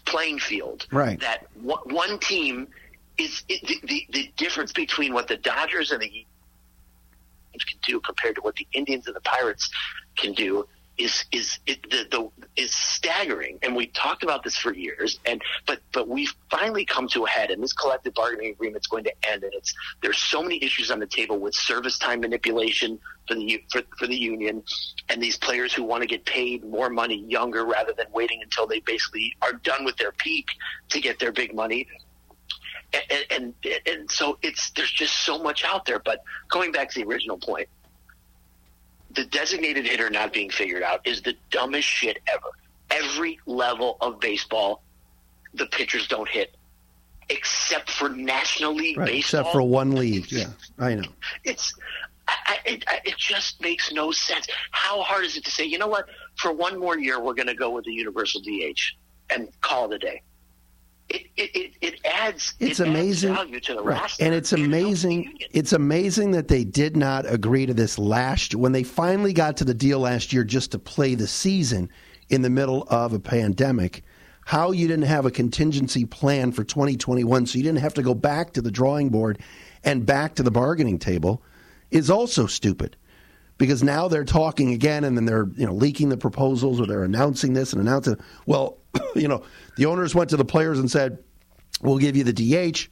[0.05, 1.21] playing field Right.
[1.21, 2.69] that one, one team
[3.19, 6.25] is it, the, the the difference between what the Dodgers and the
[7.67, 9.69] can do compared to what the Indians and the Pirates
[10.17, 10.67] can do
[10.99, 12.31] is is it, the, the
[12.61, 13.59] is staggering.
[13.63, 15.21] And we talked about this for years.
[15.25, 18.89] And but but we've finally come to a head and this collective bargaining agreement is
[18.89, 22.21] going to end and it's there's so many issues on the table with service time
[22.21, 24.63] manipulation for the for, for the union
[25.09, 28.67] and these players who want to get paid more money younger rather than waiting until
[28.67, 30.47] they basically are done with their peak
[30.89, 31.87] to get their big money.
[33.31, 35.99] And, and and so it's there's just so much out there.
[35.99, 37.69] But going back to the original point,
[39.19, 42.49] the designated hitter not being figured out is the dumbest shit ever.
[42.91, 44.83] Every level of baseball,
[45.55, 46.55] the pitchers don't hit,
[47.29, 49.41] except for National League Right, baseball.
[49.41, 50.31] except for one league.
[50.31, 50.47] Yeah,
[50.79, 51.09] I know.
[51.43, 51.75] It's
[52.29, 54.47] I, it, I- it just makes no sense.
[54.71, 56.07] How hard is it to say, you know what?
[56.37, 58.79] For one more year, we're going to go with the universal DH
[59.31, 60.23] and call it a day.
[61.09, 64.11] It it, it, adds It's it adds amazing, value to the Right.
[64.21, 65.39] and it's It helps the amazing.
[65.53, 69.65] It's amazing that they did not agree to this last when they finally got to
[69.65, 71.89] the deal last year just to play the season
[72.29, 74.03] in the middle of a pandemic.
[74.45, 78.15] How you didn't have a contingency plan for 2021, so you didn't have to go
[78.15, 79.41] back to the drawing board
[79.85, 81.43] and back to the bargaining table,
[81.91, 82.97] is also stupid.
[83.59, 87.03] Because now they're talking again, and then they're you know leaking the proposals, or they're
[87.03, 88.17] announcing this and announcing.
[88.47, 88.79] Well,
[89.15, 89.43] you know,
[89.77, 91.19] the owners went to the players and said,
[91.83, 92.89] "We'll give you the DH."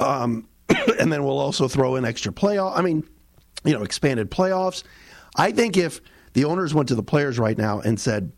[0.00, 0.48] um,
[0.98, 2.76] and then we'll also throw in extra playoff.
[2.76, 3.06] I mean,
[3.64, 4.82] you know, expanded playoffs.
[5.36, 6.00] I think if
[6.32, 8.32] the owners went to the players right now and said,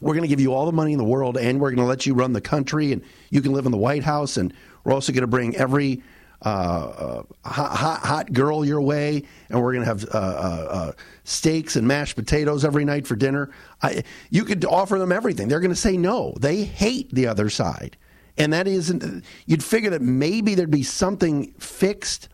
[0.00, 1.88] "We're going to give you all the money in the world, and we're going to
[1.88, 4.52] let you run the country, and you can live in the White House, and
[4.84, 6.02] we're also going to bring every
[6.44, 10.68] uh, uh, hot, hot, hot girl your way, and we're going to have uh, uh,
[10.70, 10.92] uh,
[11.24, 13.50] steaks and mashed potatoes every night for dinner,"
[13.82, 15.48] I, you could offer them everything.
[15.48, 16.34] They're going to say no.
[16.38, 17.96] They hate the other side.
[18.38, 22.28] And that isn't you'd figure that maybe there'd be something fixed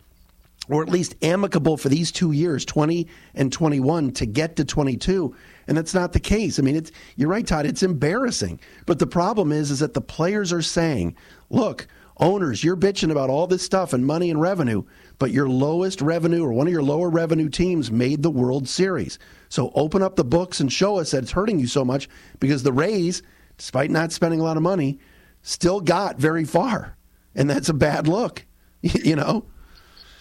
[0.69, 5.35] or at least amicable for these two years 20 and 21 to get to 22
[5.67, 6.59] and that's not the case.
[6.59, 8.61] I mean it's you're right todd it's embarrassing.
[8.85, 11.17] But the problem is is that the players are saying
[11.49, 11.87] look
[12.19, 14.83] owners you're bitching about all this stuff and money and revenue
[15.19, 19.19] but your lowest revenue or one of your lower revenue teams made the world series.
[19.49, 22.09] So open up the books and show us that it's hurting you so much
[22.41, 23.23] because the rays
[23.57, 24.99] despite not spending a lot of money
[25.43, 26.97] still got very far.
[27.37, 28.45] And that's a bad look
[28.85, 29.45] you know?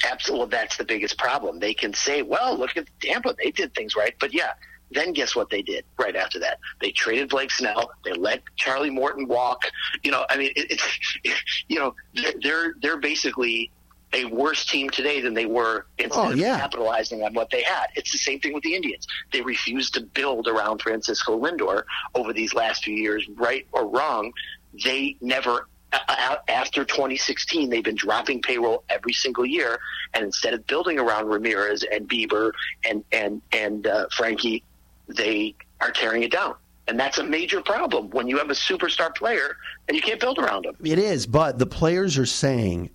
[0.10, 1.60] Absolutely, that's the biggest problem.
[1.60, 4.54] They can say, "Well, look at Tampa; they did things right." But yeah,
[4.94, 6.60] then guess what they did right after that?
[6.82, 7.92] They traded Blake Snell.
[8.06, 9.64] They let Charlie Morton walk.
[10.04, 11.18] You know, I mean, it, it's
[11.68, 11.96] you know
[12.42, 13.72] they're- they're basically
[14.16, 16.54] a worse team today than they were instead Oh, yeah.
[16.54, 17.88] of capitalizing on what they had.
[17.96, 19.08] It's the same thing with the Indians.
[19.32, 24.32] They refused to build around Francisco Lindor over these last few years, right or wrong.
[24.84, 25.68] They never
[26.48, 29.80] after 2016, they've been dropping payroll every single year,
[30.14, 32.52] and instead of building around Ramirez and Bieber
[32.88, 34.64] and and and uh, Frankie,
[35.08, 36.56] they are tearing it down,
[36.88, 40.40] and that's a major problem when you have a superstar player and you can't build
[40.40, 40.76] around him.
[40.84, 42.90] It is, but the players are saying,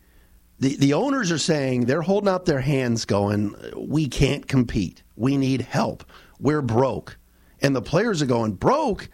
[0.61, 5.03] the, the owners are saying, they're holding out their hands going, we can't compete.
[5.17, 6.05] We need help.
[6.41, 7.17] We're broke.
[7.61, 9.09] And the players are going, broke?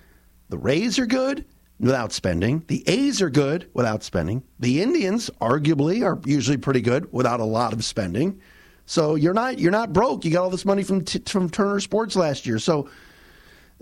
[0.49, 1.45] The Rays are good
[1.81, 2.65] without spending.
[2.69, 4.43] The A's are good without spending.
[4.59, 8.41] The Indians, arguably, are usually pretty good without a lot of spending.
[8.87, 10.25] So you're not you're not broke.
[10.25, 12.59] You got all this money from t- from Turner Sports last year.
[12.59, 12.89] So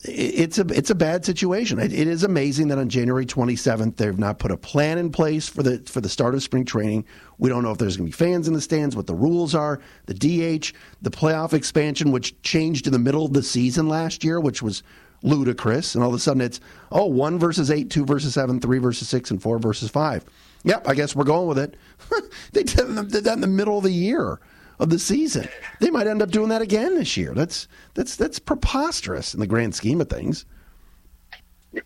[0.05, 1.79] it's a it's a bad situation.
[1.79, 5.49] It, it is amazing that on January 27th they've not put a plan in place
[5.49, 7.05] for the for the start of spring training.
[7.38, 9.55] We don't know if there's going to be fans in the stands, what the rules
[9.55, 14.25] are, the DH, the playoff expansion, which changed in the middle of the season last
[14.25, 14.83] year, which was
[15.23, 15.95] ludicrous.
[15.95, 16.61] And all of a sudden it's
[16.91, 20.25] oh one versus eight, two versus seven, three versus six, and four versus five.
[20.65, 21.77] Yep, I guess we're going with it.
[22.53, 24.41] they did that in the middle of the year
[24.79, 25.49] of the season.
[25.81, 27.35] They might end up doing that again this year.
[27.35, 30.45] That's that's that's preposterous in the grand scheme of things.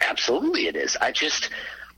[0.00, 0.96] Absolutely, it is.
[1.00, 1.50] I just,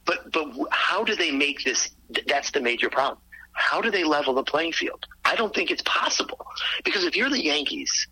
[0.04, 1.90] but but how do they make this?
[2.26, 3.18] That's the major problem.
[3.52, 5.06] How do they level the playing field?
[5.24, 6.46] I don't think it's possible
[6.84, 8.06] because if you're the Yankees,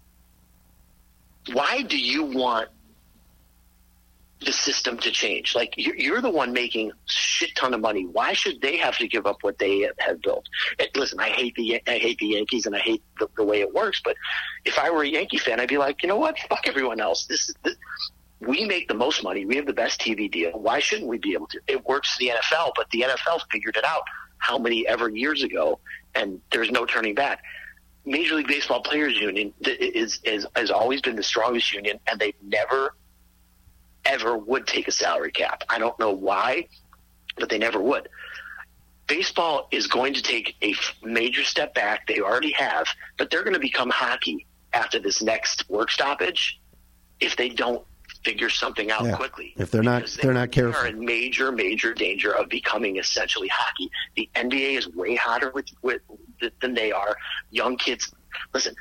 [1.53, 2.69] why do you want
[4.41, 5.55] the system to change.
[5.55, 8.07] Like you're, the one making shit ton of money.
[8.07, 10.47] Why should they have to give up what they have built?
[10.79, 13.61] And listen, I hate the I hate the Yankees and I hate the, the way
[13.61, 14.01] it works.
[14.05, 14.17] But
[14.65, 16.39] if I were a Yankee fan, I'd be like, you know what?
[16.51, 17.27] Fuck everyone else.
[17.27, 17.77] This this,
[18.41, 19.47] we make the most money.
[19.47, 20.53] We have the best TV deal.
[20.53, 21.61] Why shouldn't we be able to?
[21.67, 24.03] It works the NFL, but the NFL figured it out
[24.39, 25.81] how many ever years ago,
[26.15, 27.43] and there's no turning back.
[28.05, 32.35] Major League Baseball Players Union is, is has always been the strongest union, and they've
[32.43, 32.95] never
[34.07, 35.63] ever would take a salary cap.
[35.69, 36.69] I don't know why,
[37.39, 38.09] but they never would.
[39.07, 42.07] Baseball is going to take a major step back.
[42.07, 42.87] They already have,
[43.19, 46.61] but they're going to become hockey after this next work stoppage
[47.21, 47.85] if they don't
[48.25, 49.17] figure something out Yeah.
[49.17, 49.55] quickly.
[49.57, 53.49] If they're not, Because they're not They are in major, major danger of becoming essentially
[53.49, 53.89] hockey.
[54.17, 56.03] The NBA is way hotter with, with
[56.61, 57.17] than they are.
[57.51, 58.13] Young kids,
[58.53, 58.75] listen.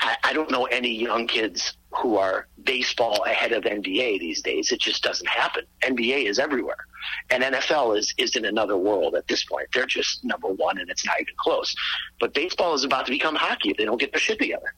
[0.00, 4.72] I, I don't know any young kids who are baseball ahead of NBA these days.
[4.72, 5.64] It just doesn't happen.
[5.82, 6.86] NBA is everywhere,
[7.30, 9.68] and NFL is is in another world at this point.
[9.72, 11.74] They're just number one, and it's not even close.
[12.20, 14.74] But baseball is about to become hockey if they don't get their shit together.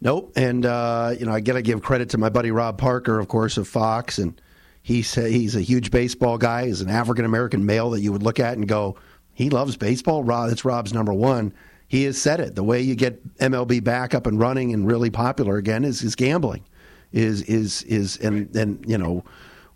[0.00, 0.32] Nope.
[0.36, 3.28] And uh, you know, I got to give credit to my buddy Rob Parker, of
[3.28, 4.40] course, of Fox, and
[4.82, 6.66] he he's he's a huge baseball guy.
[6.66, 8.96] He's an African American male that you would look at and go,
[9.32, 10.22] he loves baseball.
[10.22, 11.52] Rob, that's Rob's number one.
[11.94, 12.56] He has said it.
[12.56, 16.16] The way you get MLB back up and running and really popular again is is
[16.16, 16.64] gambling,
[17.12, 19.22] is is is and and you know.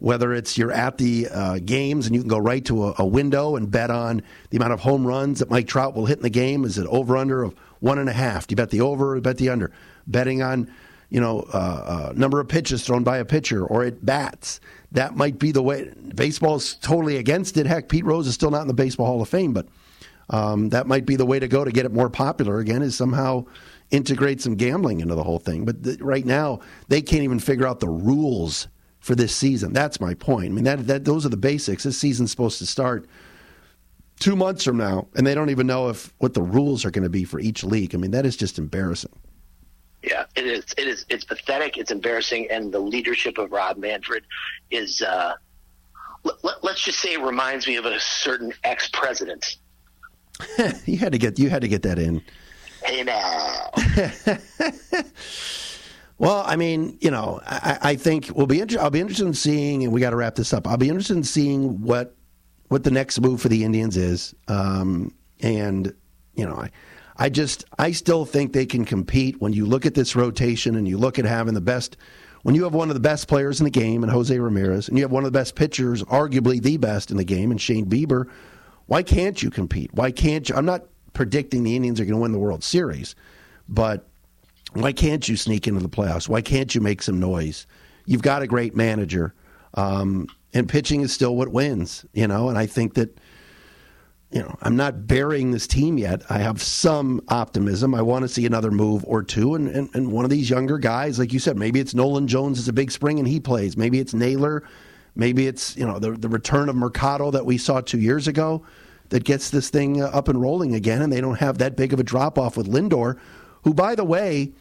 [0.01, 3.07] Whether it's you're at the uh, games and you can go right to a, a
[3.07, 6.23] window and bet on the amount of home runs that Mike Trout will hit in
[6.23, 8.47] the game, is it over under of one and a half?
[8.47, 9.73] Do you bet the over or bet the under?
[10.07, 10.71] Betting on,
[11.11, 14.61] you know, uh, uh, number of pitches thrown by a pitcher or at bats.
[14.93, 15.93] That might be the way.
[16.15, 17.67] Baseball's totally against it.
[17.67, 19.67] Heck, Pete Rose is still not in the Baseball Hall of Fame, but
[20.31, 22.83] um, that might be the way to go to get it more popular again.
[22.83, 23.45] Is somehow
[23.91, 25.65] integrate some gambling into the whole thing.
[25.65, 28.69] But th- right now, they can't even figure out the rules
[29.01, 29.73] for this season.
[29.73, 30.47] That's my point.
[30.47, 31.85] I mean, that, that those are the basics.
[31.85, 33.09] This season's supposed to start
[34.21, 37.05] two months from now, and they don't even know if what the rules are going
[37.05, 37.95] to be for each league.
[37.95, 39.13] I mean, that is just embarrassing.
[40.03, 40.65] Yeah, it is.
[40.77, 41.07] It is.
[41.09, 41.77] It's pathetic.
[41.77, 44.25] It's embarrassing, and the leadership of Rob Manfred
[44.71, 45.03] is.
[45.03, 45.35] Uh,
[46.25, 49.57] let, let's just say, it reminds me of a certain ex-president.
[50.87, 52.23] you had to get you had to get that in.
[52.85, 53.71] Hey now,
[56.19, 58.61] Well, I mean, you know, I, I think we'll be.
[58.61, 60.67] Inter- I'll be interested in seeing, and we got to wrap this up.
[60.67, 62.17] I'll be interested in seeing what
[62.69, 65.95] what the next move for the Indians is, um, and
[66.35, 66.71] you know, I,
[67.17, 70.87] I just, I still think they can compete when you look at this rotation and
[70.87, 71.97] you look at having the best.
[72.43, 74.97] When you have one of the best players in the game, and Jose Ramirez, and
[74.97, 77.87] you have one of the best pitchers, arguably the best in the game, and Shane
[77.87, 78.29] Bieber,
[78.89, 79.93] why can't you compete?
[79.93, 80.57] Why can't you?
[80.57, 83.15] I'm not predicting the Indians are going to win the World Series,
[83.69, 84.09] but
[84.73, 86.29] why can't you sneak into the playoffs?
[86.29, 87.67] Why can't you make some noise?
[88.07, 89.35] You've got a great manager,
[89.75, 92.49] um, and pitching is still what wins, you know.
[92.49, 93.19] And I think that,
[94.31, 96.23] you know, I'm not burying this team yet.
[96.31, 97.95] I have some optimism.
[97.95, 100.79] I want to see another move or two, and, and, and one of these younger
[100.79, 103.77] guys, like you said, maybe it's Nolan Jones is a big spring and he plays.
[103.77, 104.65] Maybe it's Naylor.
[105.19, 108.65] Maybe it's you know the the return of Mercado that we saw two years ago
[109.09, 111.93] that gets this thing uh, up and rolling again, and they don't have that big
[111.93, 113.19] of a drop off with Lindor,
[113.65, 114.53] who, by the way,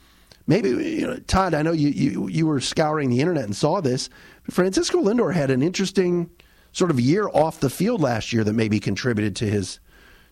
[0.47, 1.53] maybe you know, Todd.
[1.53, 4.09] I know you, you you were scouring the internet and saw this.
[4.49, 6.29] Francisco Lindor had an interesting
[6.71, 9.79] sort of year off the field last year that maybe contributed to his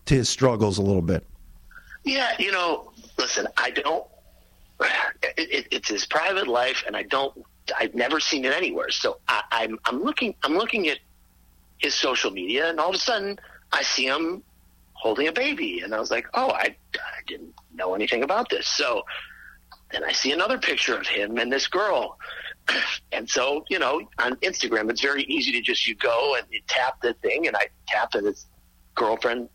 [0.06, 1.24] to his struggles a little bit.
[2.04, 4.04] yeah, you know, listen, I don't.
[5.38, 7.44] It, it, it's his private life, and I don't.
[7.78, 8.90] I've never seen it anywhere.
[8.90, 10.98] So I, I'm I'm looking I'm looking at
[11.78, 13.38] his social media, and all of a sudden
[13.72, 14.42] I see him
[14.92, 18.66] holding a baby, and I was like, oh, I, I didn't know anything about this.
[18.66, 19.02] So
[19.92, 22.18] then I see another picture of him and this girl.
[23.12, 26.60] And so, you know, on Instagram, it's very easy to just, you go and you
[26.66, 28.46] tap the thing, and I tapped and his
[28.94, 29.48] girlfriend,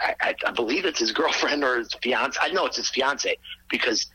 [0.00, 2.38] I, I, I believe it's his girlfriend or his fiance.
[2.40, 3.36] I know it's his fiance
[3.68, 4.06] because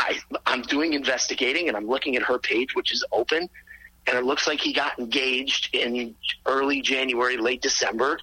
[0.00, 3.48] I, I'm doing investigating and I'm looking at her page, which is open,
[4.06, 6.14] and it looks like he got engaged in
[6.46, 8.18] early January, late December,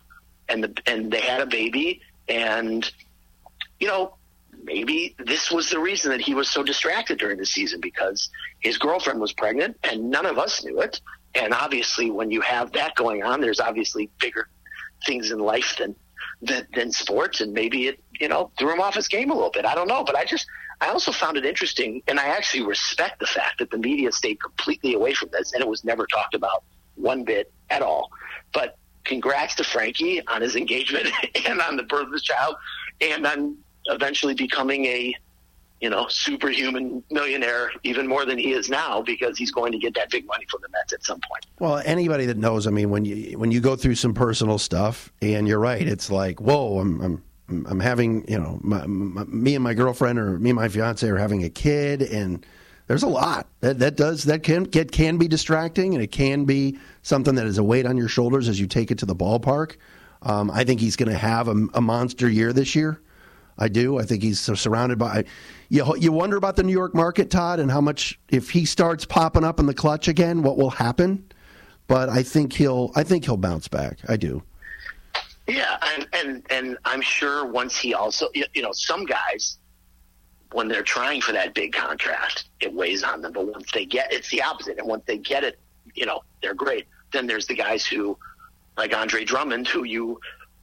[0.50, 2.92] and the and they had a baby, and
[3.80, 4.16] you know
[4.64, 8.78] maybe this was the reason that he was so distracted during the season because his
[8.80, 11.00] girlfriend was pregnant and none of us knew it.
[11.36, 14.50] And obviously, when you have that going on, there's obviously bigger
[15.06, 15.96] things in life than
[16.42, 19.52] than, than sports, and maybe it you know threw him off his game a little
[19.52, 19.64] bit.
[19.64, 20.48] I don't know, but I just
[20.80, 24.40] I also found it interesting, and I actually respect the fact that the media stayed
[24.42, 26.64] completely away from this, and it was never talked about
[26.96, 28.12] one bit at all.
[28.54, 31.10] But congrats to Frankie on his engagement
[31.48, 32.56] and on the birth of his child,
[33.02, 35.16] and on eventually becoming a
[35.80, 39.94] you know, superhuman millionaire even more than he is now because he's going to get
[39.94, 41.46] that big money from the Mets at some point.
[41.60, 45.14] Well, anybody that knows, I mean, when you when you go through some personal stuff,
[45.22, 49.56] and you're right, it's like, whoa, I'm I'm I'm having, you know, my, my, me
[49.56, 52.46] and my girlfriend or me and my fiance are having a kid, and
[52.88, 56.46] there's a lot that that does that can get can be distracting, and it can
[56.46, 59.16] be something that is a weight on your shoulders as you take it to the
[59.16, 59.78] ballpark.
[60.24, 63.02] Um, I think he's going to have a, a monster year this year.
[63.58, 63.98] I do.
[63.98, 65.24] I think he's so surrounded by.
[65.70, 69.06] You you wonder about the New York market, Todd, and how much if he starts
[69.06, 71.32] popping up in the clutch again, what will happen?
[71.88, 72.92] But I think he'll.
[72.96, 74.00] I think he'll bounce back.
[74.08, 74.44] I do.
[75.48, 79.60] Yeah, and and and I'm sure once he also, you you know, some guys
[80.52, 83.34] when they're trying for that big contract, it weighs on them.
[83.34, 84.78] But once they get, it's the opposite.
[84.78, 85.60] And once they get it,
[85.94, 86.88] you know, they're great.
[87.12, 88.18] Then there's the guys who,
[88.78, 90.20] like Andre Drummond, who you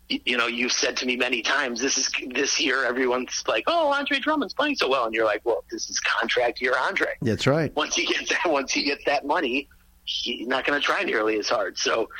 [0.09, 2.85] you know, you've said to me many times, this is this year.
[2.85, 6.61] Everyone's like, "Oh, Andre Drummond's playing so well," and you're like, "Well, this is contract
[6.61, 7.75] year, Andre." That's right.
[7.75, 9.67] Once he gets that, once he gets that money,
[10.05, 11.79] he's not going to try nearly as hard.
[11.79, 12.11] So,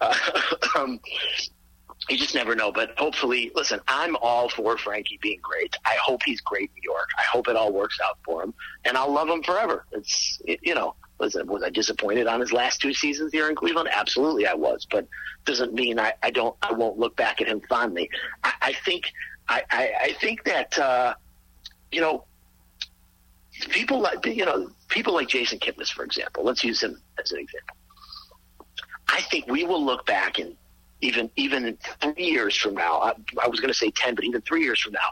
[0.00, 0.14] uh,
[0.76, 1.00] um,
[2.08, 2.72] you just never know.
[2.72, 5.76] But hopefully, listen, I'm all for Frankie being great.
[5.84, 7.08] I hope he's great in New York.
[7.18, 9.86] I hope it all works out for him, and I'll love him forever.
[9.92, 13.88] It's you know, listen, was I disappointed on his last two seasons here in Cleveland?
[13.92, 14.86] Absolutely, I was.
[14.90, 15.06] But
[15.44, 16.56] doesn't mean I, I don't.
[16.62, 18.10] I won't look back at him fondly.
[18.44, 19.04] I, I think.
[19.48, 21.14] I, I, I think that uh,
[21.90, 22.24] you know
[23.70, 26.44] people like you know people like Jason Kipnis, for example.
[26.44, 27.76] Let's use him as an example.
[29.08, 30.56] I think we will look back and
[31.02, 33.00] even even three years from now.
[33.00, 35.10] I, I was going to say ten, but even three years from now,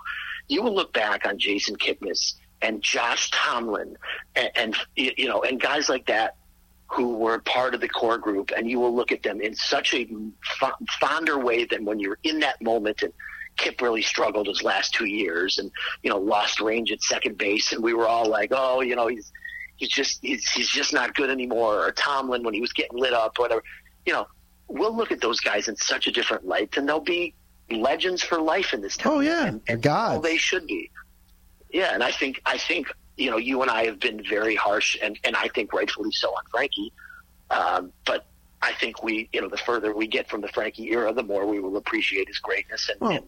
[0.48, 3.96] you will look back on Jason Kipnis and Josh Tomlin
[4.36, 6.36] and, and you know and guys like that
[6.86, 9.94] who were part of the core group, and you will look at them in such
[9.94, 10.08] a
[10.98, 13.12] fonder way than when you're in that moment and.
[13.56, 15.70] Kip really struggled his last two years and,
[16.02, 17.72] you know, lost range at second base.
[17.72, 19.32] And we were all like, oh, you know, he's,
[19.76, 21.84] he's just, he's, he's just not good anymore.
[21.86, 23.62] Or Tomlin when he was getting lit up, whatever,
[24.06, 24.26] you know,
[24.70, 27.34] we'll look at those guys in such a different light and they'll be
[27.70, 29.12] legends for life in this town.
[29.12, 29.46] Oh yeah.
[29.46, 30.22] And, and God.
[30.22, 30.90] they should be.
[31.70, 31.92] Yeah.
[31.94, 35.18] And I think, I think, you know, you and I have been very harsh and,
[35.24, 36.92] and I think rightfully so on Frankie.
[37.50, 38.26] Um, but
[38.62, 41.46] I think we, you know, the further we get from the Frankie era, the more
[41.46, 43.26] we will appreciate his greatness and, Well, and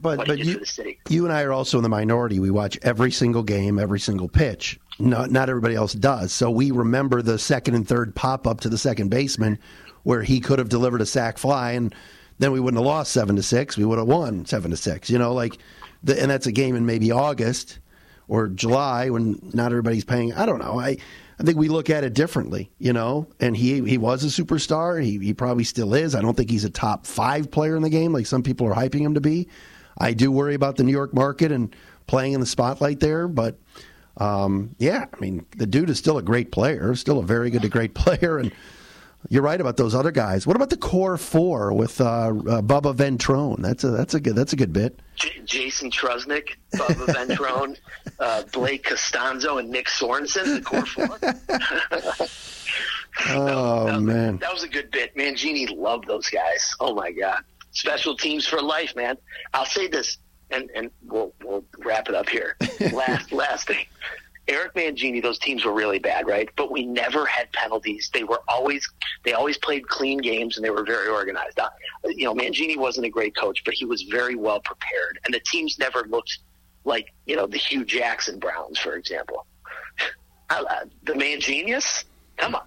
[0.00, 1.00] But but you, the city.
[1.08, 2.38] you and I are also in the minority.
[2.38, 4.78] We watch every single game, every single pitch.
[4.98, 6.32] Not not everybody else does.
[6.32, 9.58] So we remember the second and third pop up to the second baseman,
[10.04, 11.94] where he could have delivered a sac fly, and
[12.38, 13.76] then we wouldn't have lost seven to six.
[13.76, 15.10] We would have won seven to six.
[15.10, 15.58] You know, like,
[16.02, 17.80] the, and that's a game in maybe August
[18.28, 20.32] or July when not everybody's paying.
[20.32, 20.78] I don't know.
[20.78, 20.96] I
[21.38, 23.26] I think we look at it differently, you know.
[23.40, 25.02] And he he was a superstar.
[25.02, 26.14] He he probably still is.
[26.14, 28.74] I don't think he's a top five player in the game like some people are
[28.74, 29.48] hyping him to be.
[29.98, 31.74] I do worry about the New York market and
[32.06, 33.58] playing in the spotlight there, but
[34.16, 37.62] um, yeah, I mean the dude is still a great player, still a very good
[37.62, 38.52] to great player, and
[39.28, 40.46] you're right about those other guys.
[40.46, 42.30] What about the core four with uh, uh,
[42.62, 43.60] Bubba Ventrone?
[43.60, 45.00] That's a that's a good that's a good bit.
[45.16, 47.76] J- Jason Trusnik, Bubba Ventrone,
[48.20, 52.28] uh, Blake Costanzo, and Nick Sorensen, the core four.
[53.30, 55.16] Oh man, That was a good bit.
[55.16, 55.34] man.
[55.36, 56.74] Mangini loved those guys.
[56.80, 59.16] Oh my god, special teams for life, man.
[59.52, 60.18] I'll say this,
[60.50, 62.56] and and we'll we'll wrap it up here.
[62.92, 63.86] last last thing.
[64.46, 66.48] Eric Mangini, those teams were really bad, right?
[66.56, 68.10] But we never had penalties.
[68.12, 68.86] They were always
[69.24, 71.58] they always played clean games and they were very organized.
[71.58, 71.70] Uh,
[72.04, 75.40] you know, Mangini wasn't a great coach, but he was very well prepared, and the
[75.40, 76.38] teams never looked
[76.84, 79.46] like you know the Hue Jackson Browns, for example.
[80.50, 82.04] Uh, the Mangenius,
[82.36, 82.66] come on,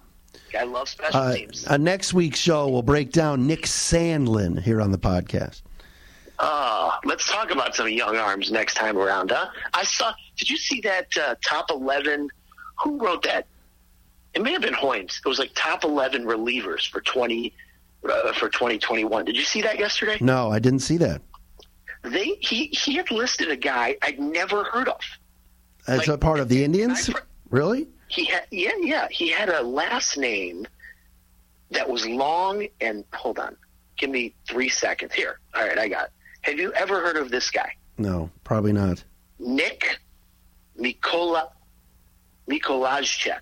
[0.57, 1.65] I love special uh, teams.
[1.67, 5.61] uh, next week's show will break down Nick Sandlin here on the podcast.
[6.39, 9.47] Uh, let's talk about some young arms next time around, huh?
[9.73, 10.13] I saw.
[10.37, 12.29] Did you see that uh, top eleven?
[12.83, 13.47] Who wrote that?
[14.35, 15.19] It may have been Hoynes.
[15.25, 17.53] It was like top eleven relievers for twenty
[18.07, 19.25] uh, for twenty twenty one.
[19.25, 20.17] Did you see that yesterday?
[20.21, 21.21] No, I didn't see that.
[22.03, 25.01] They he he had listed a guy I'd never heard of.
[25.87, 27.13] As Like, a part of the Indians, I
[27.49, 27.87] really?
[28.09, 30.67] He had yeah yeah he had a last name
[31.71, 33.57] that was long and hold on,
[33.97, 35.39] give me three seconds here.
[35.55, 36.05] All right, I got.
[36.05, 36.11] It.
[36.47, 37.73] Have you ever heard of this guy?
[37.97, 39.03] No, probably not.
[39.37, 39.99] Nick
[40.79, 41.49] Mikola
[42.49, 43.41] Mikolajchak.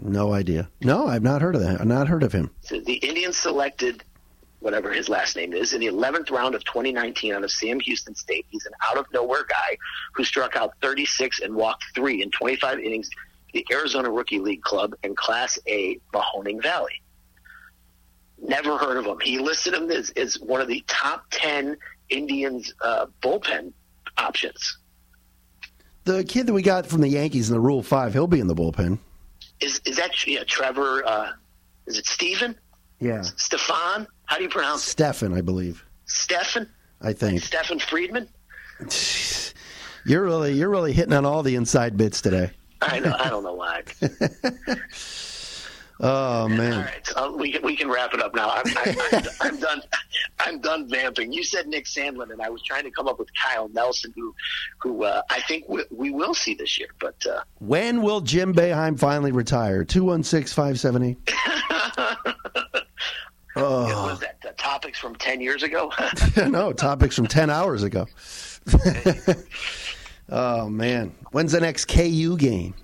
[0.00, 0.68] No idea.
[0.80, 1.80] No, I've not heard of that.
[1.80, 2.50] I've not heard of him.
[2.62, 4.02] So the Indians selected
[4.58, 8.16] whatever his last name is in the 11th round of 2019 out of Sam Houston
[8.16, 8.44] State.
[8.48, 9.76] He's an out of nowhere guy
[10.14, 13.08] who struck out 36 and walked three in 25 innings.
[13.52, 17.02] The Arizona Rookie League Club in Class A, Mahoning Valley.
[18.38, 19.18] Never heard of him.
[19.22, 21.76] He listed him as, as one of the top 10
[22.12, 23.72] Indians uh, bullpen
[24.18, 24.78] options.
[26.04, 28.46] The kid that we got from the Yankees in the Rule Five, he'll be in
[28.46, 28.98] the bullpen.
[29.60, 31.04] Is is that yeah, Trevor?
[31.06, 31.32] Uh,
[31.86, 32.56] is it Stephen?
[33.00, 34.06] Yeah, Stefan?
[34.26, 34.82] How do you pronounce?
[34.82, 35.84] Stefan, I believe.
[36.06, 36.68] Stefan?
[37.00, 38.28] I think Stefan Friedman?
[40.06, 42.50] you're really you're really hitting on all the inside bits today.
[42.80, 43.14] I know.
[43.18, 43.82] I don't know why.
[46.04, 46.72] Oh man!
[46.72, 48.50] All right, uh, we can we can wrap it up now.
[48.50, 49.82] I'm, I'm, I'm, I'm done.
[50.40, 51.32] I'm done vamping.
[51.32, 54.34] You said Nick Sandlin, and I was trying to come up with Kyle Nelson, who
[54.78, 56.88] who uh, I think we, we will see this year.
[56.98, 59.84] But uh, When will Jim Boeheim finally retire?
[59.84, 61.32] Two one six five seven eight.
[63.54, 65.92] what was that uh, topics from ten years ago?
[66.48, 68.06] no, topics from 10 hours ago.
[70.30, 71.12] oh, man.
[71.32, 72.74] When's the next KU game?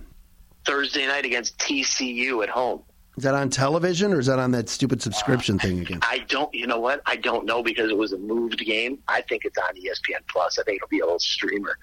[0.64, 2.82] Thursday night against TCU at home.
[3.18, 5.98] Is that on television or is that on that stupid subscription thing again?
[6.02, 6.52] I don't.
[6.54, 7.02] You know what?
[7.04, 9.00] I don't know because it was a moved game.
[9.08, 10.56] I think it's on ESPN Plus.
[10.56, 11.76] I think it'll be a little streamer.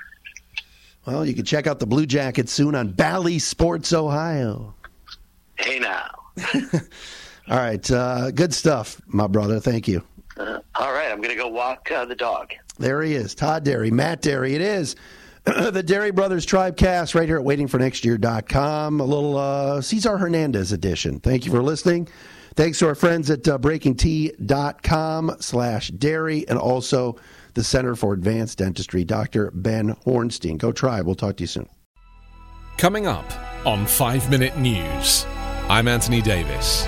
[1.06, 4.74] Well, you can check out the Blue Jackets soon on Bally Sports Ohio.
[5.58, 6.10] Hey now.
[7.50, 7.92] All right.
[7.92, 9.60] Uh, good stuff, my brother.
[9.60, 10.02] Thank you.
[10.38, 12.54] Uh, all right, I'm going to go walk uh, the dog.
[12.78, 13.36] There he is.
[13.36, 14.54] Todd Dery, Matt Dery.
[14.54, 14.96] It is
[15.72, 19.00] the Dery Brothers Tribe Cast right here at waitingfornextyear.com.
[19.00, 21.20] A little uh, Cesar Hernandez edition.
[21.20, 22.08] Thank you for listening.
[22.56, 27.18] Thanks to our friends at uh, breakingt.com slash dery and also
[27.54, 29.52] the Center for Advanced Dentistry, Dr.
[29.52, 30.58] Ben Hornstein.
[30.58, 31.06] Go Tribe.
[31.06, 31.70] We'll talk to you soon.
[32.78, 33.26] Coming up
[33.68, 35.26] on 5 Minute News,
[35.70, 36.88] I'm Anthony Davis.